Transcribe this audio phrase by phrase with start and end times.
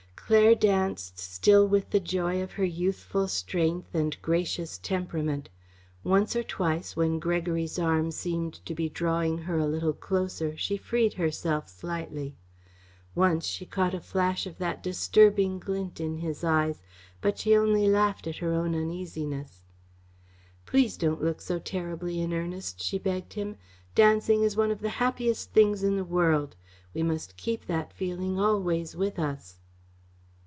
[0.31, 5.49] Claire danced still with the joy of her youthful strength and gracious temperament.
[6.05, 10.77] Once or twice, when Gregory's arm seemed to be drawing her a little closer, she
[10.77, 12.33] freed herself slightly.
[13.13, 16.81] Once she caught a flash of that disturbing glint in his eyes,
[17.19, 19.65] but she only laughed at her own uneasiness.
[20.65, 23.57] "Please don't look so terribly in earnest," she begged him.
[23.95, 26.55] "Dancing is one of the happiest things in the world.
[26.93, 29.57] We must keep that feeling always with us."